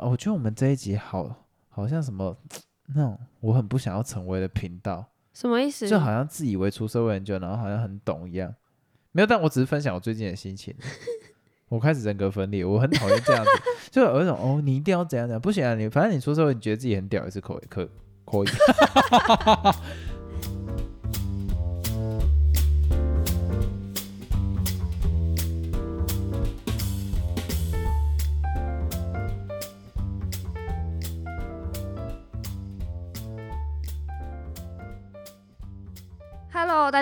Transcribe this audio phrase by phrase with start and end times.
[0.00, 2.36] 哦，我觉得我们这一集好好像什么
[2.94, 5.88] 那种我很不想要成为的频道，什么意思？
[5.88, 8.54] 就好像自以为出社会很久，然后好像很懂一样。
[9.12, 10.74] 没有，但我只是分享我最近的心情。
[11.68, 13.50] 我开始人格分裂，我很讨厌这样子，
[13.92, 17.88] 就有一种哦，你一定要怎样怎样，不行啊，你反正你出社会，你觉得自己很屌也是可以，可
[18.24, 18.48] 可以。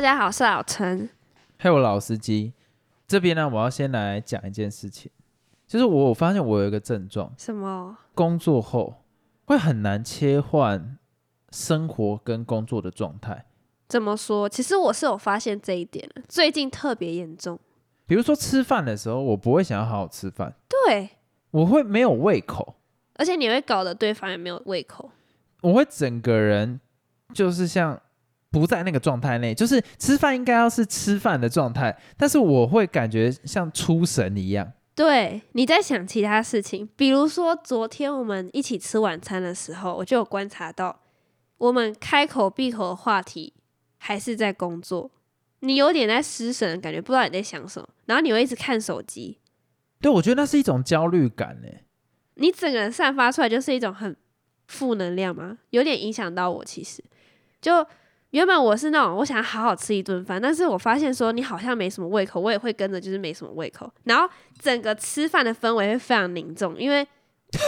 [0.09, 1.07] 家好，我是老陈。
[1.59, 2.55] 还有老司机
[3.07, 5.11] 这边呢，我要先来讲一件事情，
[5.67, 7.95] 就是我我发现我有一个症状，什么？
[8.15, 9.05] 工作后
[9.45, 10.97] 会很难切换
[11.51, 13.45] 生活跟工作的状态。
[13.87, 14.49] 怎么说？
[14.49, 17.59] 其实我是有发现这一点的，最近特别严重。
[18.07, 20.55] 比如说吃饭的时候，我不会想要好好吃饭，
[20.87, 21.11] 对，
[21.51, 22.77] 我会没有胃口，
[23.17, 25.11] 而且你会搞得对方也没有胃口。
[25.61, 26.81] 我会整个人
[27.35, 28.01] 就是像
[28.51, 34.73] 不在那个状态内，就是吃饭应该要是吃饭的状态，但是我会感觉像出神一样。
[34.95, 41.01] 对，你在想其他事情，比如说昨天我们一起吃晚餐的时候，我就有观察到，
[41.59, 43.53] 我们开口闭口的话题
[43.99, 45.11] 还是在工作，
[45.61, 49.39] 你有点在失神的感觉，不知道你在想什么，然后你会一直看手机，
[50.01, 51.69] 对，我觉得那是一种焦虑感呢。
[52.35, 54.17] 你整个人散发出来就是一种很
[54.67, 56.65] 负能量嘛，有点影响到我。
[56.65, 57.05] 其实，
[57.61, 57.87] 就
[58.31, 67.07] 原本我是那种我想好好吃一顿饭，但是我发现说你好像没什么胃口，我也会跟着就是没什么胃口，然后整个吃饭的氛围会非常凝重，因为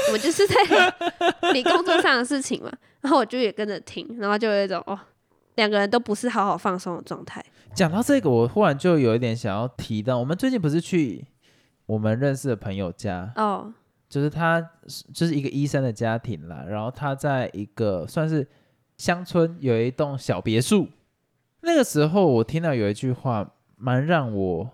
[0.09, 0.55] 我们就是在
[1.55, 4.99] 你工作上的事情嘛，然后我就也跟着听，然后就有一种哦，
[5.55, 7.43] 两个人都不是好好放松的状态。
[7.75, 11.25] 讲到这个，我忽然就有一点想要提到，我们最近不是去
[11.87, 13.73] 我们认识的朋友家，哦，
[14.11, 14.61] 就是他
[15.15, 18.47] 就是一个医生的家庭啦，然后他在一个算是
[19.01, 20.87] 乡村有一栋小别墅。
[21.63, 24.71] 那个时候我听到有一句话，蛮让我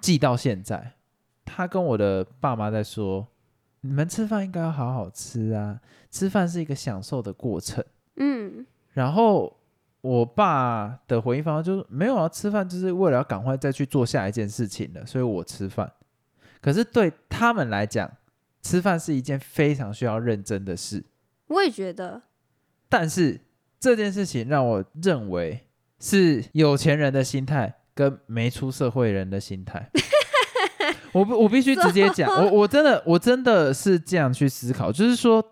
[0.00, 0.94] 记到现在。
[1.44, 3.28] 他跟我的爸妈在说
[3.82, 5.80] ：“你们吃饭应该要好好吃啊，
[6.10, 7.84] 吃饭是一个享受的过程。”
[8.18, 9.56] 嗯，然后
[10.00, 15.92] 我爸的回应方式就是没有啊，吃饭就是为了要赶快再去做下一件事情了，所以我吃饭。
[16.60, 18.10] 可是对他们来讲，
[18.62, 21.04] 吃饭是一件非常需要认真的事。
[21.46, 22.22] 我也觉得，
[22.88, 23.40] 但是
[23.80, 25.66] 这件事情让我认为
[25.98, 29.90] 是有钱人的心态跟没出社会人的心态。
[31.12, 35.44] 我不，我必须直接讲，我我真的我真的是这样去思考，就是说，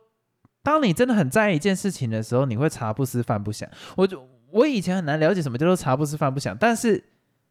[0.63, 3.69] 当你真的很在意一件事情的时候，你会茶不思饭不想。
[3.97, 7.03] 我就我以前很难了解什么叫做茶不思饭不想，但是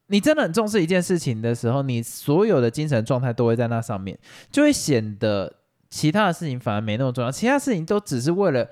[0.08, 4.18] 你真的很重视一件事情的时候，你所有的精神状态都会在那上面，
[4.50, 5.54] 就会显得
[5.90, 8.70] 其他的事情反而没那么重要，其他事情都只是为了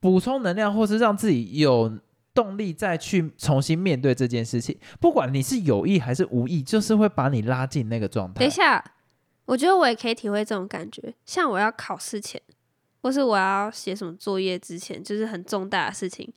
[0.00, 1.92] 补充能量，或是让自己有
[2.34, 4.76] 动力再去重新面对这件事情。
[4.98, 8.40] 不管你是有意还是无意，就是会把你拉进那个状态。
[8.40, 8.82] 等一下，
[9.44, 11.14] 我觉得我也可以体会这种感觉。
[11.26, 12.40] 像我要考试前，
[13.02, 16.32] 或是我要写什么作业之前，就是很重大的事情，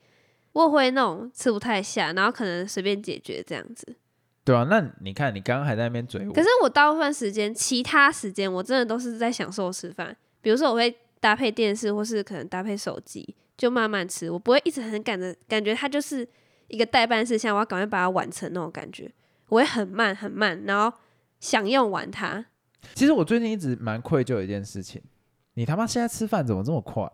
[0.52, 3.96] 我会那种吃不太下，然后可能随便解决这样子。
[4.44, 10.14] 对啊，那你看，你刚刚还在那边追我，可是我大部分时间，其他时间我真的都是在享受吃饭。
[10.42, 14.30] 比如说，我会搭配电视，或是可能搭配手机，就慢慢吃。
[14.30, 16.28] 我不会一直很赶着，感觉它就是
[16.68, 19.10] 一个代办事项，我要赶快把它完成那种感觉。
[19.48, 20.98] 我会很慢很慢，然后
[21.40, 22.46] 享用完它。
[22.94, 25.02] 其实我最近一直蛮愧疚的一件事情，
[25.54, 27.08] 你他妈现在吃饭怎么这么快？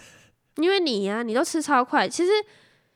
[0.56, 2.08] 因为你呀、你都吃超快。
[2.08, 2.30] 其实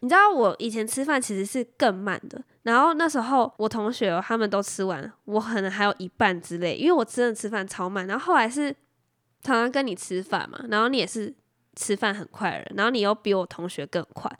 [0.00, 2.42] 你知道，我以前吃饭其实是更慢的。
[2.62, 8.06] 然后那时候我同学哦他们都吃完了，我可能还有一半之类，因为我真的吃饭超慢。
[8.06, 8.74] 然后后来是
[9.42, 11.34] 常常跟你吃饭嘛，然后你也是
[11.74, 14.30] 吃饭很快的人，然后你又比我同学更快，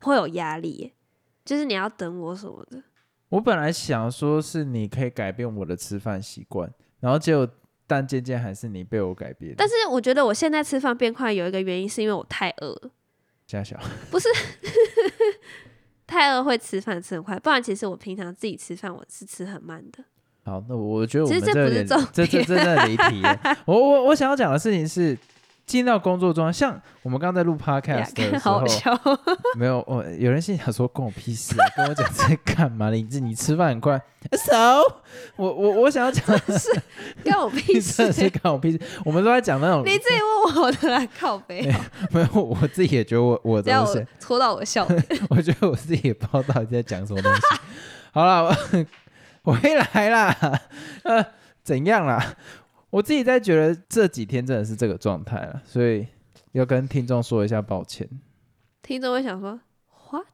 [0.00, 0.92] 会有压力耶，
[1.44, 2.82] 就是你要等我什么的。
[3.28, 7.48] 我本来想说是你可以改变我的吃饭习惯，然后结果
[7.86, 9.54] 但渐渐还是你被我改变。
[9.56, 12.90] 但是我觉得我现在吃饭变快有一个原因是因为我太饿了，
[13.46, 13.78] 加小
[14.10, 14.28] 不是，
[16.06, 20.04] 太饿会吃饭吃很快，不然其实我平常自己吃饭我是吃很慢的。
[20.42, 23.22] 好，那我觉得我其实这不是重这这点真的离题。
[23.66, 25.16] 我我我想要讲的事情是，
[25.70, 28.60] 进到工作中，像我们刚刚在录 podcast 的时候
[29.56, 32.90] 没有，我有人心想说关我屁事啊，跟我讲在干嘛？
[32.90, 33.96] 你你吃饭很快
[34.32, 34.80] ，so
[35.36, 36.68] 我我我想要讲的是，
[37.22, 38.12] 关我屁事 真的。
[38.12, 38.80] 是关我屁事。
[39.04, 41.74] 我们都在讲那种你自己问我的啦，靠背没，
[42.10, 45.00] 没有，我自己也觉得我我都是，戳到我笑点。
[45.28, 47.40] 我觉得我自己也不知道到底在讲什么东西。
[48.10, 48.52] 好了，
[49.44, 50.36] 我回来啦，
[51.04, 51.24] 呃，
[51.62, 52.34] 怎样啦？
[52.90, 56.06] 我自己在觉得这几天真的是这个状态了，所以
[56.52, 58.08] 要跟听众说一下抱歉。
[58.82, 59.60] 听众会想说
[60.10, 60.26] ，what？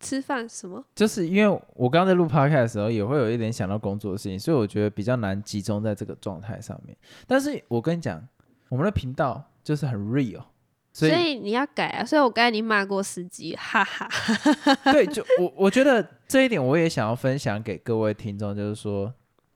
[0.00, 0.82] 吃饭什么？
[0.94, 6.96] 就是因为我刚刚在录 podcast 的时候，也会有一点想到工作的事情，所以我觉得比较难集中在这个状态上面。
[7.26, 8.26] 但是我跟你讲，
[8.70, 10.42] 我们的频道就是很 real，
[10.90, 12.02] 所以所以你要改啊！
[12.02, 14.08] 所以我刚才已经骂过司机，哈哈。
[14.90, 19.12] 对，就我我觉得这一点我也想要分享给各位听众，就是说，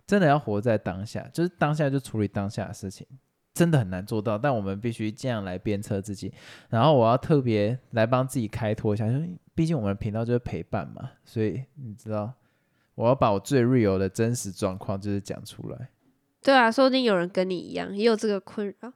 [0.06, 3.06] 真的要活在当下，就是当下就处理当下的事情，
[3.54, 6.32] 真的很难做到，但我们必须这样来鞭策自己。
[6.68, 12.32] 然后我要特别来帮自己开脱一下，因为毕竟我们频道就是陪伴嘛，所以你知道，
[12.94, 15.88] 我要把我最 real 的真实状况就是讲出来。
[16.42, 18.92] 对啊，说不定有人跟你一样也有这个困扰。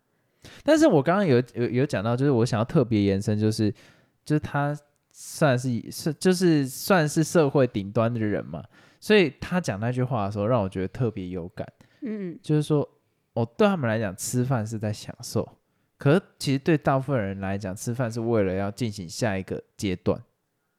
[0.63, 3.73] 但是我刚刚有有有讲到，就是我想要特别延伸，就是
[4.25, 4.77] 就是他
[5.11, 8.63] 算是是就是算是社会顶端的人嘛，
[9.01, 11.67] 所以他讲那句话的时候，让我觉得特别有感。
[12.03, 12.89] 嗯，就是说，
[13.35, 15.49] 哦，对他们来讲，吃饭是在享受，
[15.97, 20.23] 可是其实对大部分人来讲，吃饭是为了要进行下一个阶段。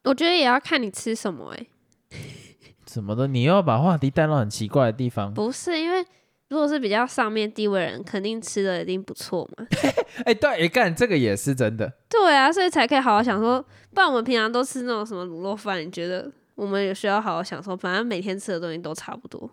[0.06, 1.68] 我觉得也要看你吃什么、欸，
[2.88, 5.33] 什么的，你又要把话题带到很奇怪的地方。
[5.33, 6.06] 不是因为
[6.48, 9.68] 如果是比较上面地位的人，肯定吃的一定不错嘛。
[10.25, 11.92] 哎，对，哎，干这个也是真的。
[12.10, 13.63] 对啊，所以才可以好好想说。
[13.92, 17.76] 不然我们平常都吃那种什么卤肉饭，你觉得我们也需要好好享受？
[17.78, 19.50] 反正每天吃的东西都差不多。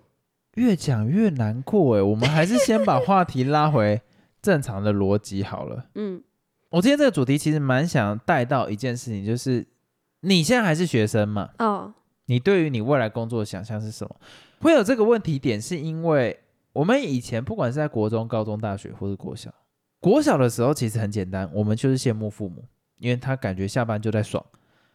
[0.55, 4.01] 越讲越难过哎，我们还是先把话题拉回
[4.43, 5.87] 正常的逻辑好了。
[5.95, 6.21] 嗯，
[6.71, 9.65] 我今天这个主题其实蛮想带到一件事情，就是
[10.23, 11.95] 你现在还是学生嘛，哦，
[12.25, 14.17] 你对于你未来工作的想象是什么？
[14.61, 16.41] 会有这个问题点，是因为
[16.73, 19.55] 我们以前不管是在国中、高中、大学或是国小，
[20.01, 22.65] 国小的时候其实很简单，我们就是羡慕父母，
[22.99, 24.45] 因为他感觉下班就在爽。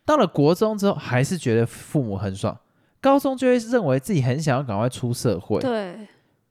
[0.05, 2.57] 到了国中之后，还是觉得父母很爽。
[2.99, 6.07] 高中就会认为自己很想要赶快出社会，对，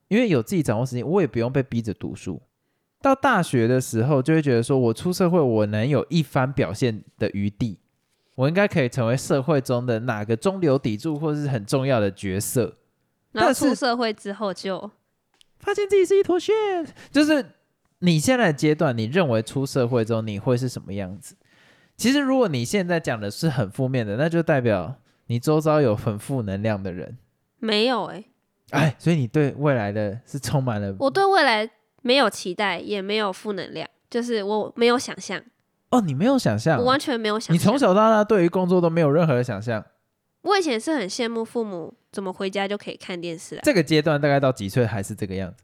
[0.08, 2.40] 因为有自己掌握时间，我也不用被逼着读书。
[3.00, 7.78] 到大学的时候，就会觉得说我出社会，我能有一番表现的余地，
[8.34, 12.76] 我应该可以成为社会中的哪个中流砥柱，或是很重要的角色。
[13.32, 14.90] 然后出社会之后就
[15.60, 17.52] 发现自己是一坨 shit，就是
[18.00, 21.36] 你现在阶段，你认为出社会之后你会是什么样子？
[22.00, 27.18] 其实如果你现在讲的是很负面的，那就代表你周遭有很负能量的人，
[27.58, 28.24] 没有哎、
[28.70, 31.70] 哎，所以你对未来的是充满了我对未来
[32.00, 35.38] 没有期待，也没有负能量，就是我没有想象，
[35.90, 37.54] 哦，你没有想象我，完全没有想象。
[37.54, 39.84] 你从小到大对于工作都没有任何的想象。
[40.40, 45.62] 我以前是很羡慕父母怎么回家就可以看电视啊，这个阶段大概到几岁还是这个样子？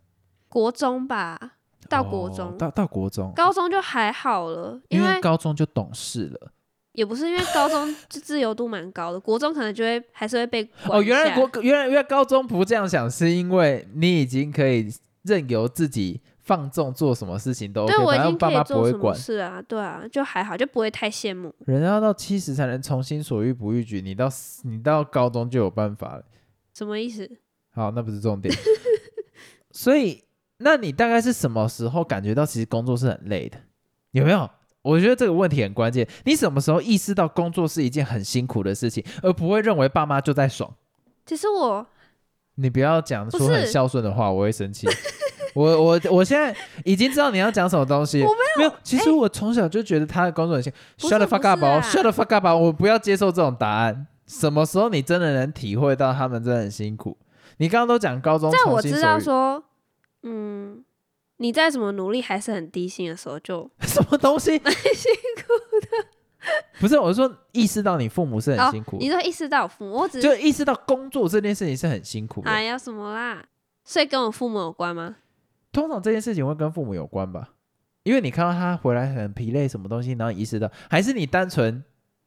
[0.51, 1.56] 国中吧，
[1.87, 6.53] 到国中，哦到到国中，高中就还好了，因为高中就懂事了。
[6.93, 14.89] 也不是因为高中 就自由度蛮高的，国中可能就会还是会被哦，原来国原来原来高中不这样想，是因为你已经可以
[15.23, 19.15] 任由自己放纵做什么事情都 OK，对我已经爸妈不做什么会管。
[19.15, 21.55] 事啊，对啊，就还好，就不会太羡慕。
[21.67, 24.31] 人要到七十才能从心所欲不逾矩，你到
[24.63, 26.25] 你到高中就有办法了。
[26.73, 27.31] 什么意思？
[27.75, 28.55] 好，那不是重点。
[29.71, 30.25] 所以，
[30.59, 33.59] 那你大概是什么时候感觉到其实工作是很累的？
[34.13, 34.49] 有没有？
[34.83, 36.07] 我觉得这个问题很关键。
[36.25, 40.73] 你什么时候意识到工作是一件很辛苦的事情，而不会认为爸妈就在爽？
[41.27, 41.85] 其实我
[42.55, 44.87] 你不要讲出很孝顺的话，我会生气。
[45.55, 46.55] 我我我现在
[46.85, 48.23] 已经知道你要讲什么东西。
[48.23, 50.79] 我没有，其实我从小就觉得他的工作很辛苦。
[51.01, 51.83] 不 Shut the 是 fuck 不 up！
[51.83, 52.47] 是啊 Shut the fuck up！
[52.63, 54.07] 我不要接受这种答案。
[54.27, 57.17] 什么时候你真的能体会到他们真的很辛苦？
[57.57, 59.65] 你刚刚都讲高中在我知道说，
[60.29, 60.85] 嗯，
[61.37, 64.59] 你再怎么努力还是很低薪的时候就， 什么东西？
[64.59, 66.07] 蛮辛苦的
[66.81, 68.55] 不是，我是说意识到你父母是。
[68.57, 72.51] 很辛苦哦，你说意识到我父母，我只是就意识到工作这件事情是很辛苦的。
[72.51, 73.45] 哎呀什么啦？
[73.85, 75.17] 所以跟我父母有关吗？
[75.73, 77.51] 通常这件事情会跟父母有关吧？
[78.03, 81.83] 因为你看到他回来很疲累，什么东西，然后你意识到，还是你单纯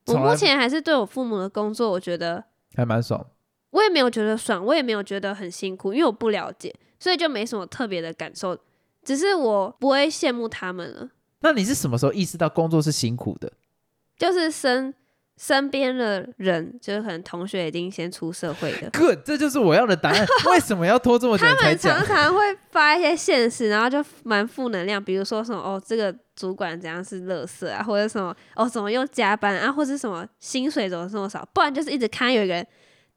[0.07, 2.43] 我从来目前还是对我父母的工作，我觉得
[2.75, 3.25] 还蛮爽。
[3.71, 8.57] 我也没有觉得爽，我也没有觉得很辛苦，因为我不了解，所以就没什么特别的感受。
[9.03, 13.51] 只是我不会羡慕他们了，那你是什么时候意识到工作是辛苦的？
[14.17, 14.93] 就是身
[15.37, 20.27] 身边的人，就是可能同学已经先出社会的，Good，这就是我要的答案。
[20.51, 22.17] 为什么要拖这么久他才讲们常？
[22.17, 22.41] 常会
[22.71, 32.67] 发一些现实，然后就蛮负能量，比如说什么哦，这个主管怎样是垃圾啊，或者什么哦，怎么又加班啊，或者什么薪水怎么这么少，不然就是一直看有一个人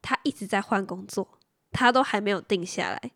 [0.00, 1.26] 他一直在换工作，
[1.72, 3.10] 他都还没有定下来，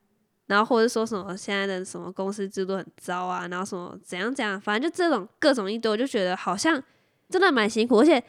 [0.46, 6.82] 然后或者说什么现在的什么公司制度很糟啊，然后什么怎样怎样，反正就这种各种一堆，我就觉得好像
[7.28, 8.22] 真的蛮辛苦，而且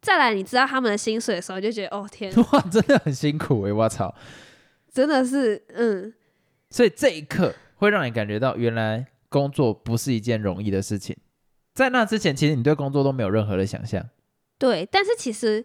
[0.00, 4.14] 再来你知道他们的薪水的时候，就觉得哦天， 哇，真的很辛苦哎、我操！
[4.92, 6.12] 真的是嗯。
[6.70, 11.16] 所以这一刻会让你感觉到原来工作不是一件容易的事情。
[11.74, 14.06] 在那之前，其实你对工作都没有任何的想象。
[14.58, 15.64] 对，但是其实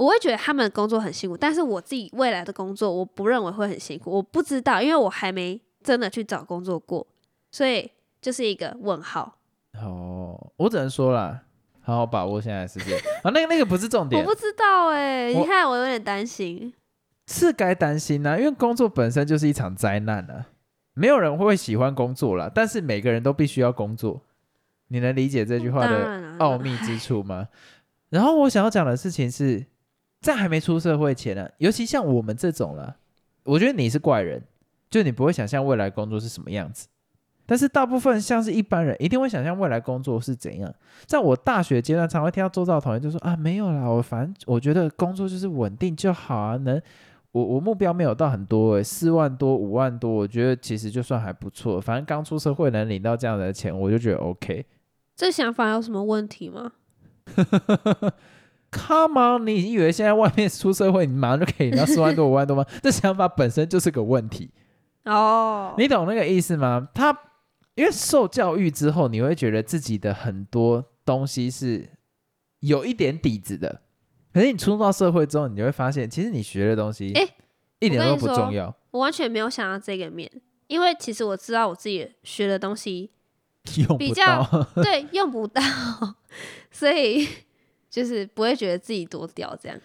[0.00, 4.10] 我会觉得他们的工作很辛苦，但是我自己未来的工作，我不认为会很辛苦。
[4.10, 7.06] 我不知道，因为我还没真的去找工作过，
[7.50, 9.36] 所以就是一个问号。
[9.74, 11.42] 哦，我只能说啦，
[11.82, 13.28] 好好把握现在的时间啊。
[13.30, 16.72] 那个那个不是重点我不，知道哎、我你看我有点担心。
[17.26, 20.46] 是该担心啊，因为工作本身就是一场灾难啊。
[20.94, 24.22] 没有人会喜欢工作啦，但是每个人都必须要工作。
[24.88, 27.48] 你能理解这句话的奥秘之处吗？
[28.08, 29.64] 然后我想要讲的事情是，
[30.20, 32.96] 在还没出社会前呢、尤其像我们这种了，
[33.44, 34.42] 我觉得你是怪人，
[34.90, 36.88] 就你不会想象未来工作是什么样子。
[37.46, 40.72] 但是大部分像是一般人，一定会想象未来工作是怎样。
[41.06, 46.80] 在我大学阶段，常会听到周遭同学就说啊，没有啦，我反正我觉得工作就是稳定就好啊，能
[47.32, 51.80] 我我目标没有到很多诶、四万多五万多，我觉得其实就算还不错。
[51.80, 54.64] 反正刚出社会能领到这样的钱，我就觉得 OK。
[55.16, 56.72] 这想法有什么问题吗？
[58.72, 62.64] Come on，你以为现在外面出社会，你马上就可以拿到四万多五万多吗？
[62.82, 64.50] 这想法本身就是个问题，
[65.04, 66.88] 哦，你懂那个意思吗？
[66.94, 67.16] 他
[67.74, 71.88] 因为受教育之后，你会觉得自己的很多东西是
[72.60, 73.82] 有一点底子的，
[74.32, 77.28] 可是你出到社会之后，你就会发现，其实你学的东西，诶
[77.80, 80.30] 一点都不重要，我完全没有想到这个面，
[80.66, 83.10] 因为其实我知道我自己学的东西
[83.88, 84.66] 用比较到。
[84.82, 85.60] 对用不到，
[86.70, 87.26] 所以
[87.90, 89.76] 就是不会觉得自己多屌这样。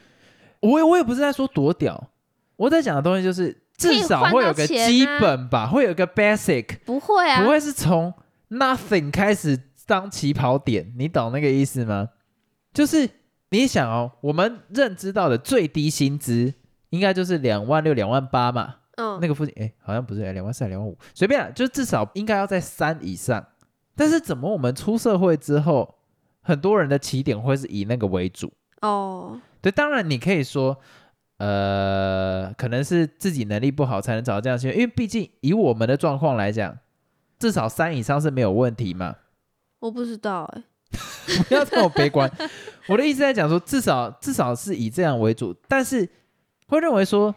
[0.61, 2.11] 我也我也不是在说多屌，
[2.55, 8.13] 我在讲的东西就是至少会有个基啊本吧，会有个 basic，不会啊，不会是从
[8.49, 12.09] nothing 开始当起跑点，你懂那个意思吗？
[12.73, 13.09] 就是
[13.49, 16.53] 你想哦，我们认知到的最低薪资
[16.89, 23.45] 应该就是两万六、两万八嘛，嗯，那个附近，哎，好像不是两万四、两万五，随便啊，就至少应该要在三以上。
[23.95, 25.95] 但是怎么我们出社会之后，
[26.45, 28.53] 很多人的起点会是以那个为主？
[28.81, 30.77] 哦，对，当然你可以说，
[31.37, 36.77] 呃，可能是自己能力不好才能找到这样因为毕竟以我们的状况来讲，
[37.39, 39.15] 至少三以上是没有问题嘛。
[39.79, 40.63] 我不知道哎、
[41.49, 42.31] 不要这么悲观。
[42.87, 46.07] 我的意思在讲说，至少至少是以这样为主，但是
[46.67, 47.33] 会认为说，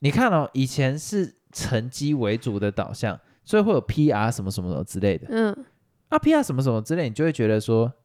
[0.00, 5.26] 你看哦，以前是成绩为主的导向，所以会有 PR 什么什么什么之类的。
[5.30, 5.64] 嗯，
[6.08, 7.97] 啊，PR 什么什么之类，你就会觉得说，诶，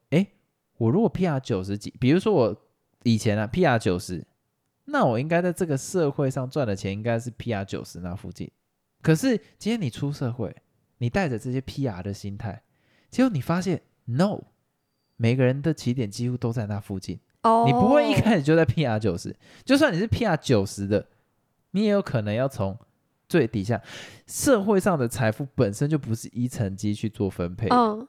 [0.77, 2.55] 我如果 PR 九十几，比如说我
[3.03, 4.25] 以前啊 PR 九十，
[4.85, 8.49] 那我应该在这个社会上赚的钱应该是 PR 九十那附近。
[9.01, 10.55] 可是今天你出社会，
[10.97, 12.63] 你带着这些 PR 的心态，
[13.09, 14.41] 结果你发现 no，
[15.17, 17.19] 每个人的起点几乎都在那附近。
[17.43, 21.05] 哦，你不会一开始就在 PR 九十，就算你是 PR 九十的，
[21.71, 22.77] 你也有可能要从
[23.27, 23.81] 最底下。
[24.25, 28.07] 社会上的财富本身就不是依成绩去做分配的，嗯，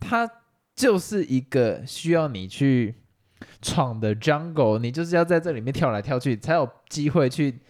[0.00, 0.26] 它
[0.74, 2.94] 就是一个需要你去
[3.60, 7.60] 闯的 jungle，你就是要在这里面跳来跳去，才有机会去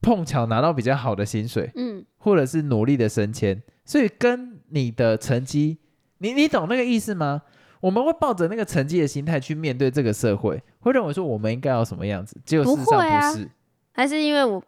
[0.00, 3.62] 碰巧拿到比较好的薪水，嗯，或者是努力的升迁。
[3.84, 5.78] 所以跟你的成绩，
[6.18, 7.42] 你你懂那个意思吗？
[7.80, 13.50] 我们会抱着那个成绩的心态去面对这个社会，会认为说我们应该要什么样子，结果事实上不是，
[13.92, 14.62] 还是因为我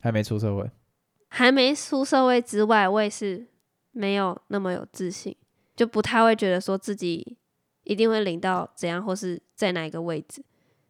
[0.00, 0.70] 还没出社会。
[1.28, 3.46] 还没出社会之外，我也是
[3.92, 5.34] 没有那么有自信，
[5.80, 7.38] 就不太会觉得说自己
[7.84, 10.44] 一定会领到怎样，或是在哪一个位置，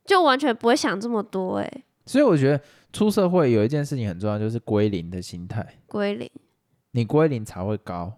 [0.05, 1.63] 就完全不会想这么多、欸。
[1.63, 2.61] 哎，所以我觉得
[2.93, 5.65] 出社会有一件事情很重要，就是归零的心态。
[5.87, 6.29] 归零，
[6.91, 8.13] 你归零才会高，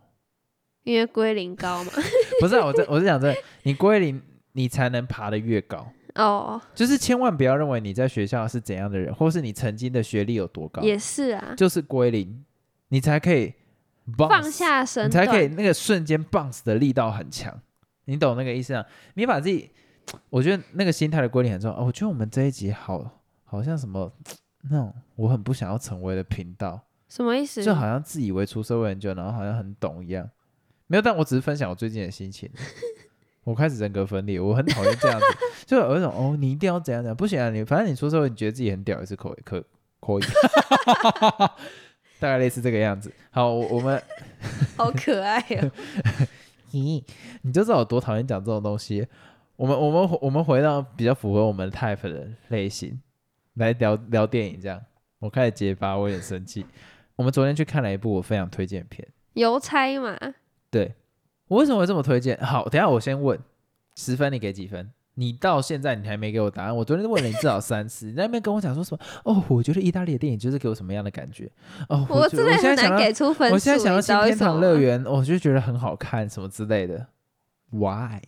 [0.85, 1.93] 因为归零高嘛。
[2.41, 5.87] 不是、啊、我这我是讲这，你归零你才能爬得越高。
[6.15, 12.43] 哦， 就是千万不要认为你在学校是怎样的人，或是你曾经的学历有多高，也是啊，就是归零，
[12.89, 13.53] 你才可以
[14.17, 15.49] bounce, 放下身你才可以。
[15.49, 17.61] 那个瞬间 bounce 的力道很强，
[18.07, 18.85] 你懂那个意思啊？
[19.15, 19.71] 你把自己，
[20.31, 21.77] 我觉得那个心态的归零很重要。
[21.77, 24.13] 哦我觉得我们这一集好好像什么
[24.71, 27.63] 那种我很不想要成为的频道，什么意思？
[27.63, 30.29] 就好像自以为出社会很久，然后好像很懂一样。
[30.87, 32.51] 没有，但我只是分享我最近的心情。
[33.45, 35.27] 我开始人格分裂，我很讨厌这样子，
[35.67, 39.61] 就有一种哦，你一定要怎样怎样，不行啊，你反正你出社会，你觉得自己很屌也是可以，可
[40.01, 40.23] 可以，
[42.23, 43.13] 大概类似这个样子。
[43.33, 44.01] 好，我我们
[44.79, 45.69] 好可爱哦、
[46.71, 47.03] 咦，
[47.43, 49.05] 你就知道我多讨厌讲这种东西。
[49.57, 53.01] 我们我们我们回到比较符合我们 type 的类型
[53.55, 54.81] 来聊聊电影，这样
[55.19, 56.65] 我开始结巴，我有点生气。
[57.17, 60.17] 我们昨天去看了一部我非常推荐的片，邮差嘛，
[60.71, 60.95] 对
[61.49, 62.39] 我为什么会这么推荐？
[62.39, 63.37] 好，等下我先问，
[63.97, 64.93] 十分你给几分？
[65.15, 66.75] 你到现在你还没给我答案。
[66.75, 69.05] 我昨天问了你至少三次，你在那边跟我讲说什么？
[69.25, 71.51] 哦，我觉得意大利的电影就是给我什么样的感觉？
[71.89, 73.55] 哦，我真的很难给出分数。
[73.55, 77.09] 我现在想到你知道为新天堂乐园，我就觉得很好看，什么之类的。
[77.71, 78.21] Why？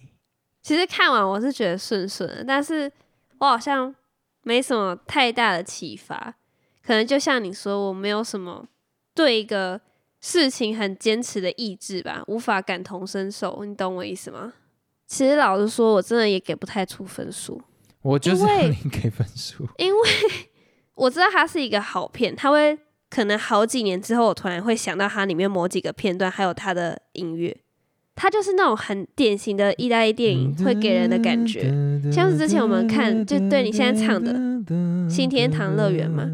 [0.63, 2.91] 其实看完我是觉得顺顺的，但是
[3.39, 3.95] 我好像
[4.43, 6.35] 没什么太大的启发。
[6.83, 8.67] 可能就像你说，我没有什么
[9.15, 9.81] 对一个
[10.21, 13.65] 事情很坚持的意志吧，无法感同身受。
[13.65, 14.53] 你懂我意思吗？
[15.07, 17.61] 其实老实说，我真的也给不太出分数。
[18.03, 19.67] 我就是你给分数。
[19.79, 20.01] 因为
[20.95, 27.57] 我知道它是一个好片，它会可能好几年之后，我突然会想到它里面某几个片段，还有它的音乐，
[28.15, 31.63] 它就是那种很典型的意大利电影会给人的感觉，
[32.13, 34.33] 像是之前我们看就对你现在唱的
[35.11, 36.29] 《新天堂乐园》嘛，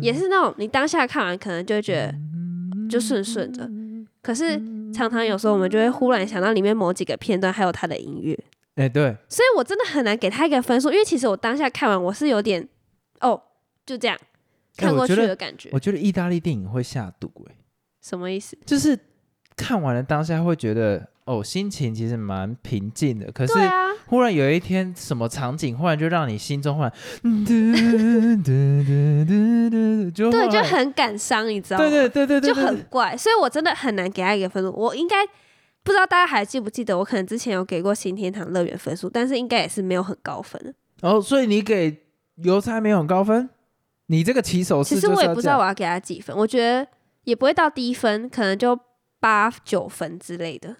[0.00, 2.14] 也是那种你当下看完可能就会觉得
[2.88, 3.68] 就顺顺的，
[4.22, 4.60] 可是
[4.92, 8.38] 常常有时候我们就会忽然想到里面某几个片段，还有它的音乐，
[8.76, 12.68] 哎、对，所以我真的很难给他一个分数，因为其实我当下看完我是有点
[13.20, 13.40] 哦，
[13.84, 14.16] 就这样
[14.76, 17.54] 看过去的感觉，我觉得意大利电影会下毒、哎，
[18.00, 18.56] 什么意思？
[18.64, 18.98] 就是
[19.56, 23.52] 看完了当下会觉得哦，心情其实蛮平静的，可是
[24.06, 26.90] 忽然有一天什么场景，忽然就让你心中忽然，
[28.42, 30.10] 对，
[30.48, 31.86] 就很感伤，你知道吗？
[31.86, 34.72] 对对对对对，就很怪，所以我真的很难给他一个分数。
[34.72, 35.16] 我应该
[35.82, 40.74] 不知道大家还记不记得，我可能之前有给过新天堂乐园分数，但是应该也是没有很高分。
[41.02, 42.04] 哦，所以你给
[42.36, 43.50] 邮差没有很高分？
[44.06, 46.88] 你这个骑手式其实我也不知道我要给他几分，我觉得
[47.24, 48.80] 也不会到低分，可能就
[49.20, 50.74] 八九分之类的。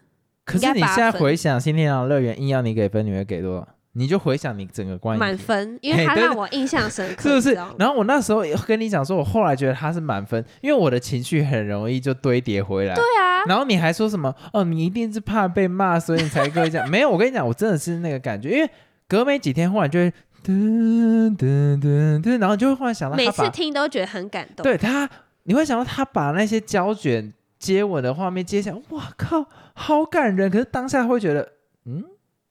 [0.49, 3.69] 可是你现在回想新天堂乐园，硬要你给分，你会给多少？
[3.93, 7.55] 你就回想你整个观影满分，因为他让我印象深刻，是不是？
[7.79, 12.95] 然后我那时候也跟你讲说，我后来觉得他是满分，因为我的情绪很容易就堆叠回来。
[12.95, 14.33] 对啊，然后你还说什么？
[14.53, 16.89] 哦，你一定是怕被骂，所以你才跟我讲。
[16.89, 18.71] 没有，我跟你讲，我真的是那个感觉，因为
[19.09, 20.13] 隔没几天，忽然就会
[20.47, 24.63] 噔噔噔噔，然后就会忽然想到每次听都觉得很感动。
[24.63, 25.09] 对他，
[25.45, 30.51] 你会想到他把那些胶卷接吻的画面接下来，哇靠，好感人。
[30.51, 31.53] 可是当下会觉得，
[31.85, 32.05] 嗯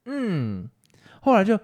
[0.05, 0.69] 嗯，
[1.21, 1.59] 后来就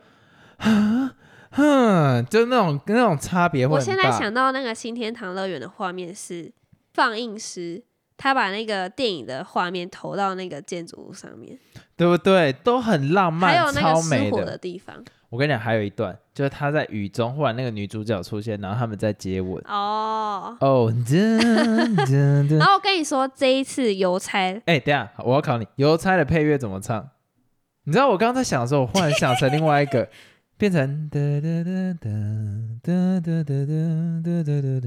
[0.57, 1.15] 啊
[1.51, 3.79] 哼，就那种那种差别会我。
[3.79, 6.51] 现在想到那个新天堂乐园的画面是
[6.93, 7.84] 放映师，
[8.17, 11.60] 他把那个电影的画面投到那个建筑物上面，
[11.95, 12.51] 对不对？
[12.51, 14.45] 都很浪漫，还有那超个失火美。
[14.45, 15.03] 的地方。
[15.34, 19.60] 我跟你讲，还有一段，就是他在雨中，忽然那个女主角出现，然后他们在接吻。
[19.67, 20.93] 哦，哦，
[22.52, 27.10] 然后我跟你说，这一次邮差哎，等下，我要考你，邮差的配乐怎么唱？
[27.86, 30.08] 你知道我刚刚在想的时候，我忽然想成另外一个，
[30.56, 32.12] 变成哒哒哒哒
[32.84, 33.65] 哒哒哒哒
[34.22, 34.86] 哒哒哒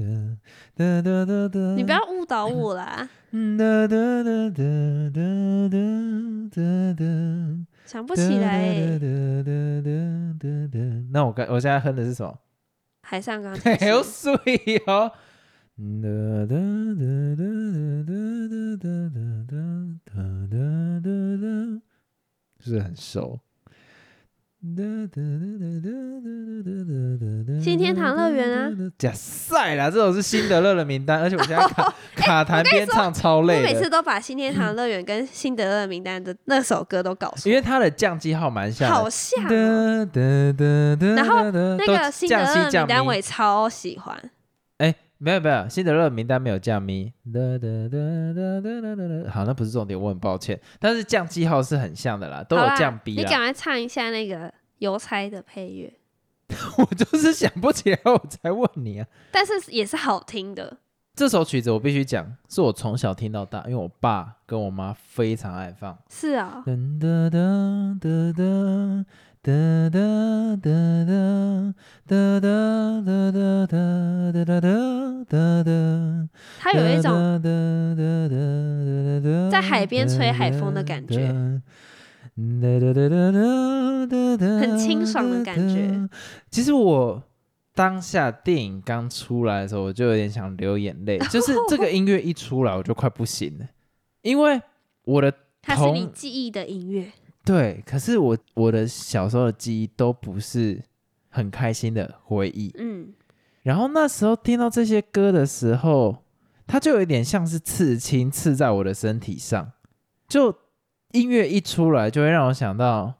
[0.77, 1.59] 哒哒哒哒。
[1.75, 4.63] 你不要误导我啦，哒哒哒哒
[5.13, 5.19] 哒
[5.69, 5.75] 哒
[6.55, 7.66] 哒哒。
[7.87, 8.99] 想不起来欸。
[11.11, 12.37] 那我刚我现在哼的是什么？
[13.01, 15.11] 海上钢琴 嘿，好，水哦。
[22.59, 23.39] 是不是很熟？
[27.61, 28.71] 新天堂乐园啊！
[28.97, 38.89] 假赛啦，这首是辛德勒的名单，而且我现在卡 卡弹边唱超我累我，每次都把新天堂乐园跟辛德勒名单的那首歌都搞错因，为它的降记号蛮像。
[38.89, 39.47] 好像哦。
[39.47, 40.09] 然
[41.15, 44.31] 然后那个辛德勒的名单我也超喜欢，
[44.79, 47.13] 哎，没有没有，辛德勒名单没有降咪。
[49.29, 50.59] 好，那不是重点，我很抱歉。
[50.79, 53.23] 但是降记号是很像的啦，都有降 B 啦。
[53.23, 55.93] 你赶快唱一下那个邮差的配乐，
[56.77, 59.07] 我就是想不起来，我才问你啊。
[59.31, 60.77] 但是也是好听的。
[61.15, 65.97] 这首曲子我必须讲，是我从小听到大，因为我爸跟我妈非常爱放。
[66.09, 69.05] 是啊、噔噔噔噔噔
[69.43, 71.73] 噔噔噔噔
[72.07, 72.45] 噔噔
[73.03, 73.71] 噔噔
[74.33, 76.27] 噔噔噔噔。
[76.59, 77.41] 它有一种
[79.49, 81.33] 在海边吹海风的感觉，
[84.59, 86.09] 很清爽的感觉。
[86.49, 87.23] 其实我
[87.73, 93.67] 当下电影刚出来的时候，我就有点想流眼泪， 就是这个音乐一出来，我就快不行了，
[94.23, 94.61] 因为
[95.03, 97.11] 我的它是你记忆的音乐。
[97.47, 100.83] 对，可是我我的小时候的记忆都不是
[101.29, 103.13] 很开心的回忆，嗯，
[103.63, 106.25] 然后那时候听到这些歌的时候，
[106.67, 109.71] 它就有点像是刺青刺在我的身体上，
[110.27, 110.53] 就
[111.13, 113.13] 音乐一出来，就会让我想到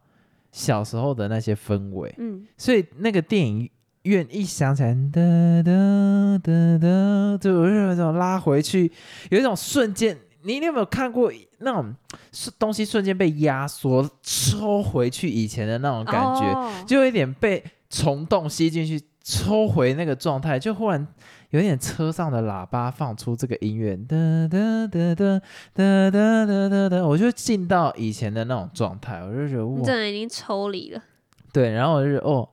[0.52, 3.70] 小时候的那些氛围，嗯，所以那个电影
[4.02, 5.22] 院一响起来，哒
[5.63, 8.92] 哒哒哒，就有一种拉回去，
[9.30, 11.30] 有一种瞬间你你有没有看过
[11.60, 11.94] 那种
[12.32, 21.06] 是东西瞬间被压缩抽回去以前的那种感觉，哦就有一点被虫洞吸进去，抽回那个状态，就忽然
[21.50, 24.16] 有点车上的喇叭放出这个音乐，哒
[24.48, 25.42] 哒哒哒
[25.74, 31.04] 哒哒哒哒哒，我就进到以前的那种状态，我就觉得哇，你真的已经抽离了。
[31.52, 32.48] 对，然后我就哦，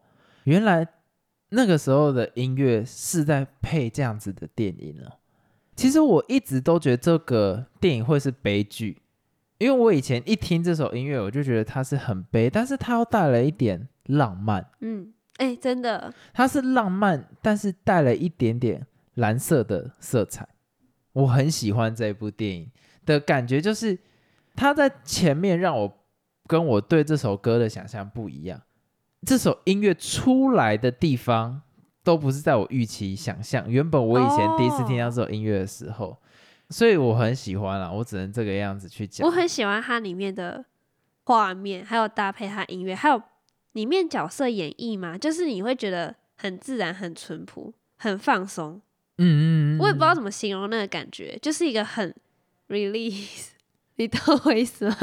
[0.45, 0.85] 原来
[1.51, 5.13] 那个时候的音乐是在配这样子的电影哦。
[5.77, 9.03] 其实我一直都觉得这个电影会是悲剧，
[9.59, 14.71] 因为我以前一听这首音乐，我就觉得它是很悲，但是它又带了一点浪漫。
[14.81, 20.49] 嗯，哎、真的，它是浪漫，但是带了一点点蓝色的色彩。
[21.13, 22.71] 我很喜欢这部电影
[23.05, 23.99] 的感觉，就是
[24.55, 25.99] 它在前面让我
[26.47, 28.63] 跟我对这首歌的想象不一样。
[29.27, 31.63] 这首音乐出来的地方
[32.05, 33.69] 都不是在我预期想象。
[33.69, 36.17] 原本我以前第一次听到这首音乐的时候，
[36.71, 37.91] 所以我很喜欢啦。
[37.91, 39.33] 我只能这个样子去讲我。
[39.33, 40.65] 很喜欢它里面的
[41.25, 43.21] 画面，还有搭配它音乐，还有
[43.73, 48.81] 里面角色演绎嘛，就是你会觉得很自然、很淳朴、很放松。
[49.19, 49.43] 嗯嗯
[49.77, 52.15] 嗯，我也不知道怎么形容那个感觉，就是一个很
[52.69, 53.49] release，
[53.97, 54.97] 你懂我意思吗？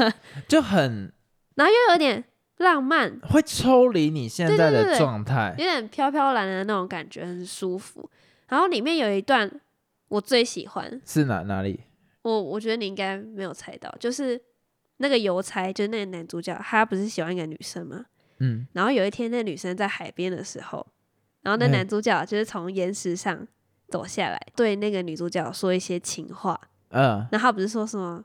[0.46, 1.12] 就很
[1.54, 2.22] 然后又有点
[2.62, 5.64] 浪漫，会抽离你现在的状态有。
[5.64, 8.08] 点飘飘然的那种感觉，很舒服。
[8.48, 9.60] 然后里面有一段
[10.08, 11.80] 我最喜欢，是哪哪里？
[12.22, 14.40] 我我觉得你应该没有猜到，就是
[14.98, 18.06] 那个邮差，就是那个男主角，他不是喜欢一个女生吗？
[18.38, 20.86] 嗯，然后有一天，那女生在海边的时候，
[21.42, 23.46] 然后那嗯男主角就是从岩石上
[23.88, 26.60] 走下来，对那个女主角说一些情话。
[26.90, 28.22] 嗯，然后他不是说什么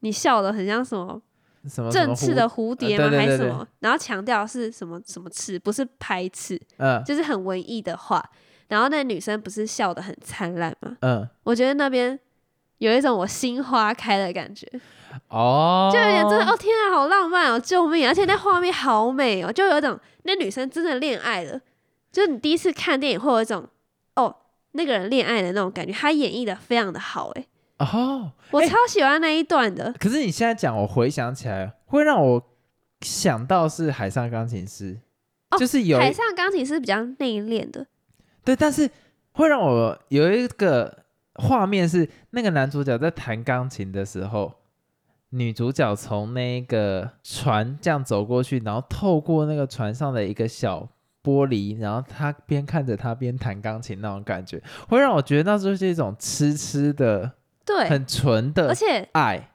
[0.00, 1.22] 你笑的很像什么
[1.68, 3.10] 什么振翅的，蝴蝶吗？
[3.10, 3.66] 还是什么？
[3.80, 8.24] 然后强调是什么什么翅，不是拍翅，嗯就是很文艺的话。
[8.68, 10.96] 然后那女生不是笑得很灿烂吗？
[11.00, 12.18] 嗯嗯，我觉得那边
[12.78, 14.64] 有一种我心花开的感觉，
[15.28, 18.06] 哦，就有点真的哦天啊，好浪漫哦，救命！
[18.06, 21.60] 而且那画面好美哦，就有一种那女生真的恋爱了，
[22.12, 23.68] 就是你第一次看电影会有一种
[24.14, 24.34] 哦
[24.70, 27.46] 那个人恋爱的那种感觉，他演绎的非常的好诶，
[27.80, 29.92] 哦，哎我超喜欢那一段的。
[29.98, 32.42] 可是你现在讲，我回想起来，会让我
[33.00, 34.94] 想到是《海上钢琴师》
[35.50, 37.86] 哦就是有海上钢琴师比较内敛的，
[38.44, 38.88] 对，但是
[39.32, 44.52] 会让我有一个画面是那个男主角在弹钢琴的时候，
[45.30, 50.88] 女主角从那个船这样走过去，然后透过那个船上的一个小
[51.22, 57.30] 玻璃，然后他边看着他边弹钢琴那种感觉，会让我觉得那就是一种痴痴的、
[57.64, 59.48] 对，很纯的而且爱。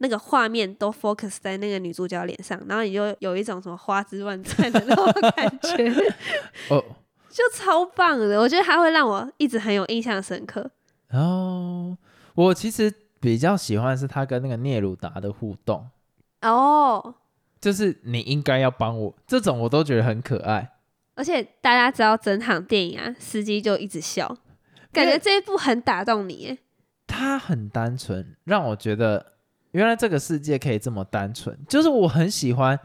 [0.00, 5.92] 那个画面都 focus 在那个女主角脸上，然后你就有一种什么花枝乱颤的那种感觉，
[6.70, 6.84] 哦，
[7.28, 8.38] 就超棒的。
[8.38, 10.70] 我觉得它会让我一直很有印象深刻。
[11.08, 11.96] 然后
[12.36, 15.88] 我其实比较喜欢的是他跟那个聂鲁达的互动，
[16.42, 17.16] 哦，
[17.60, 20.74] 就是你应该要帮我，这种我都觉得很可爱。
[21.16, 24.36] 而且大家知道整场电影啊，司机就一直笑，
[24.92, 26.58] 感觉这一部很打动你耶。
[27.08, 29.32] 他很单纯，让我觉得
[29.72, 31.58] 原来这个世界可以这么单纯。
[31.68, 32.78] 就是我很喜欢，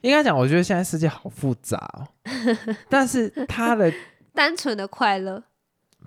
[0.00, 2.08] 应该讲，我觉得现在世界好复杂哦。
[2.88, 3.92] 但是他的
[4.34, 5.44] 单纯的快乐，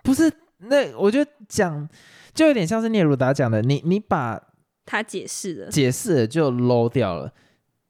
[0.03, 1.87] 不是那，我觉得讲
[2.33, 4.41] 就有点像是聂鲁达讲的，你你把
[4.85, 7.31] 他解释了，解释了就 low 掉了。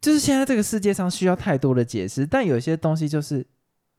[0.02, 3.46] 就是现在这个世界上需要太多的解释，但有些东西就是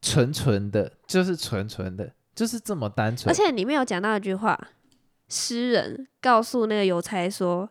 [0.00, 3.32] 纯纯的，就是纯纯的，就是这么单纯。
[3.32, 4.58] 而且里面有讲到一句话，
[5.32, 7.70] 诗人告诉那个邮差说：“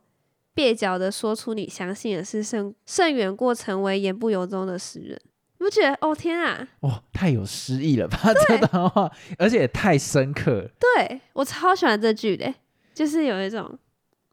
[0.56, 5.22] 蹩脚的说出你相信的事，胜胜远过成为言不由衷的诗人。”
[5.60, 5.96] 你不觉得？
[6.02, 6.68] 哦天啊！
[6.80, 10.72] 哇，太有诗意了吧 这段话，而且也太深刻了。
[10.80, 12.52] 对我超喜欢这句的，
[12.96, 13.78] 就是有一种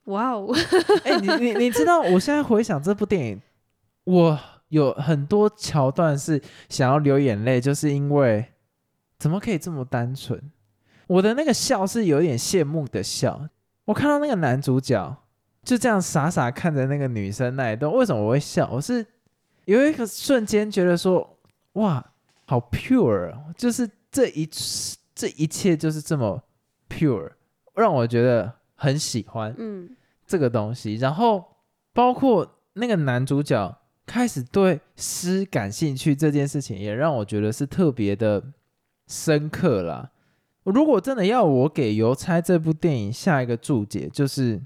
[0.05, 0.51] 哇哦，
[1.05, 3.43] 哎、你你你知道，我现在回想这部电影，
[4.05, 8.47] 我有很多桥段是想要流眼泪，就是因为
[9.19, 10.51] 怎么可以这么单纯？
[11.09, 13.49] 我的那个笑是有点羡慕的笑。
[13.87, 15.17] 我看到那个男主角
[15.65, 18.69] 就这样傻傻看着那个女生那一段，为什么我会笑？
[18.71, 19.05] 我是
[19.65, 21.39] 有一个瞬间觉得说，
[21.73, 22.13] 哇，
[22.47, 24.49] 好 pure，哦就是这一
[25.15, 26.43] 这一切就是这么
[26.89, 27.33] pure，
[27.75, 29.55] 让我觉得很喜欢。
[29.59, 31.45] 嗯，这个东西，然后
[31.93, 38.43] 包括那个男主角开始对诗感兴趣这件事情，也让我觉得是特别的
[39.07, 40.11] 深刻啦。
[40.71, 44.61] 如果真的要我给《邮差》这部电影下一个注解，就是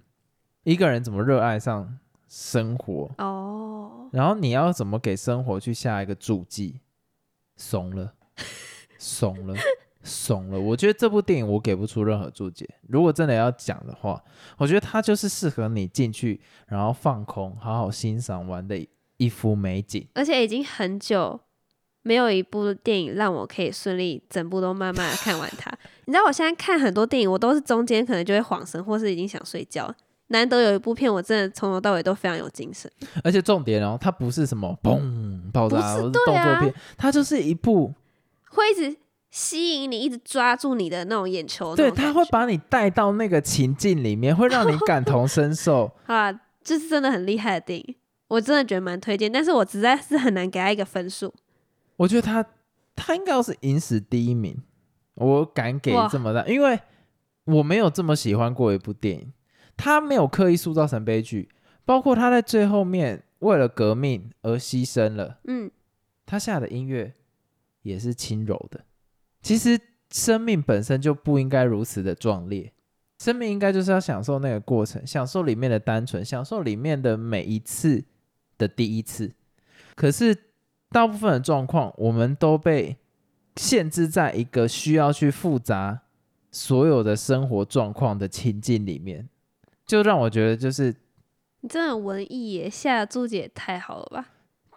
[0.65, 6.81] 一个人怎么热爱上生活，哦，然后你要怎么给生活去下一个注记？
[7.57, 8.15] 怂了，
[8.99, 9.55] 怂了，
[10.03, 10.59] 怂了。
[10.59, 12.69] 我觉得这部电影我给不出任何注解。
[12.89, 14.23] 如果真的要讲的话，
[14.57, 18.85] 我觉得它就是适合你进去，然后放空，好好欣赏完的
[19.19, 20.09] 一幅美景。
[20.15, 21.39] 而且已经很久
[22.03, 25.71] 没有一部电影让我可以顺利整部都慢慢的看完它。
[26.05, 29.95] 你知道我现在看很多电影，我都是中间可能就会晃神，或是已经想睡觉。
[30.29, 32.91] 难得有一部片，我真的从头到尾都非常有精神。
[33.23, 34.99] 而且重点哦，它不是什么嘣
[35.53, 37.93] 爆炸，动作片，它就是一部，
[38.49, 38.97] 会一直
[39.31, 41.77] 吸引你，一直抓住你的那种眼球。
[41.77, 45.93] 对，它会把你带到那个情境里面，会让你感同身受。
[46.07, 46.33] 啊，
[46.65, 47.95] 这是真的很厉害的电影，
[48.29, 49.31] 我真的觉得蛮推荐。
[49.31, 51.33] 但是我实在是很难给他一个分数。
[52.03, 52.45] 我觉得他
[52.97, 54.61] 他应该要是影史第一名，
[55.15, 56.81] 我敢给这么大，因为
[57.45, 59.33] 我没有这么喜欢过一部电影。
[59.77, 61.49] 他没有刻意塑造成悲剧，
[61.85, 65.71] 包括他在最后面为了革命而牺牲了，嗯，
[66.27, 67.15] 他下的音乐
[67.83, 68.85] 也是轻柔的。
[69.41, 72.73] 其实生命本身就不应该如此的壮烈，
[73.19, 78.05] 生命应该就是要享受那个过程，享受里面的单纯，享受里面的每一次
[78.59, 79.33] 的第一次。
[79.95, 80.37] 可是
[80.93, 82.97] 大部分的状况，我们都被
[83.57, 86.01] 限制在一个需要去复杂
[86.51, 89.29] 所有的生活状况的情境里面，
[89.87, 90.95] 就让我觉得就是
[91.61, 94.29] 你真的很文艺耶，下的注解也太好了吧？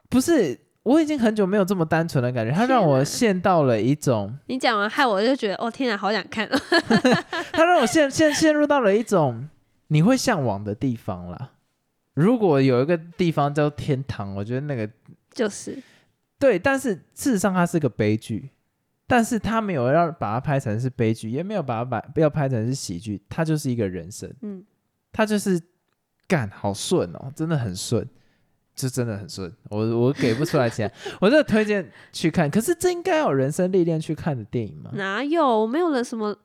[0.09, 6.57] 不是我已经很久没有这么单纯的感觉，它让我陷到了一种，你讲完害我就觉得，哦天啊，好想看哦。
[7.51, 9.49] 它让我陷陷陷入到了一种
[9.87, 11.51] 你会向往的地方啦。
[12.13, 14.89] 如果有一个地方叫天堂，我觉得那个
[15.33, 15.77] 就是，
[16.45, 18.51] 对，但是事实上它是个悲剧，
[19.07, 24.63] 但是他没有要把它拍成是悲剧，也没有把它把要拍成是喜剧，它就是一个人生，嗯，
[25.11, 25.59] 它就是
[26.27, 28.07] 干好顺哦，真的很顺，
[28.75, 34.91] 就真的很顺，我我给不出来钱，我真的推荐去看，可是这应该有人生历练去看的电影吗？
[34.93, 35.61] 哪有？
[35.61, 36.37] 我没有人什么，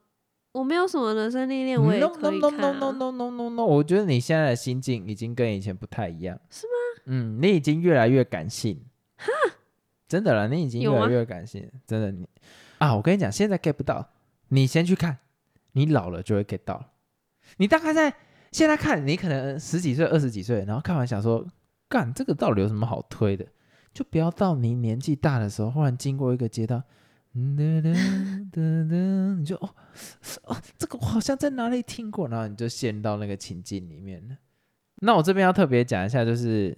[0.52, 2.72] 我没有什么人生历练，我也 no 可 no 以 no、no 啊。
[2.72, 6.72] no no no no no，我觉得你现在的心境已经跟以前不太一样，是吗？
[7.04, 8.80] 嗯，你已经越来越感性，
[10.10, 12.28] 真的了，你已经越来有越感性，真的你
[12.78, 14.10] 啊，我跟你讲，现在 get 不到，
[14.48, 15.18] 你先去看，
[15.74, 16.88] 你老了就会 get 到了。
[17.58, 18.12] 你大概在
[18.50, 21.46] 现在看，你可能十几岁、二十几岁，然后看完想说，
[21.88, 23.46] 干这个到底有什么好推的？
[23.94, 26.82] 就不要到你年纪大的时候，忽然经过一个街道，
[27.34, 27.94] 嗯哒哒
[28.50, 29.70] 哒哒，你就哦
[30.46, 34.36] 哦，这个我好像在哪里听过，然后你就陷到那个情境里面了。
[35.02, 36.76] 那我这边要特别讲一下，就是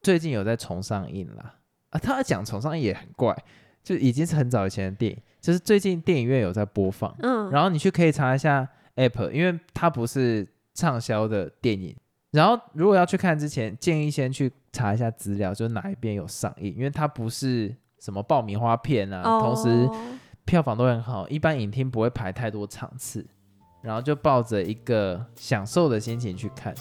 [0.00, 1.56] 最近有在重上映啦。
[1.90, 3.36] 啊，他讲重上映也很怪，
[3.82, 11.94] 就已经是很早以前的电影，就是最近电影院有在播放，嗯，然后你去可以查一下 App，因为它不是畅销的电影。
[12.32, 19.88] 然后如果要去看之前，建议先去查一下资料，就是哪一边有上映，因为它不是什么爆米花片啊，哦，同时
[20.44, 23.26] 票房都很好，一般影厅不会排太多场次，
[23.82, 26.72] 然后就抱着一个享受的心情去看，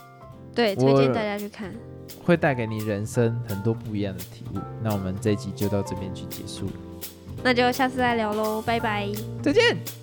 [0.60, 1.74] 对，推荐大家去看。
[2.22, 4.60] 会带给你人生很多不一样的体悟。
[4.84, 6.74] 那我们这一集就到这边去结束了，
[7.41, 9.08] 那就下次再聊喽，拜拜。
[9.41, 9.99] 再见。